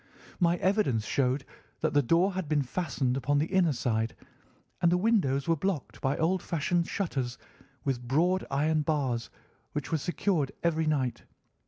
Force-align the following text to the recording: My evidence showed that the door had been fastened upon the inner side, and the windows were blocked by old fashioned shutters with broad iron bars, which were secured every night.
My 0.39 0.57
evidence 0.57 1.05
showed 1.05 1.45
that 1.81 1.93
the 1.93 2.01
door 2.01 2.33
had 2.33 2.49
been 2.49 2.63
fastened 2.63 3.15
upon 3.15 3.37
the 3.37 3.45
inner 3.45 3.71
side, 3.71 4.15
and 4.81 4.91
the 4.91 4.97
windows 4.97 5.47
were 5.47 5.55
blocked 5.55 6.01
by 6.01 6.17
old 6.17 6.41
fashioned 6.41 6.87
shutters 6.87 7.37
with 7.83 8.01
broad 8.07 8.43
iron 8.49 8.81
bars, 8.81 9.29
which 9.73 9.91
were 9.91 9.99
secured 9.99 10.53
every 10.63 10.87
night. 10.87 11.21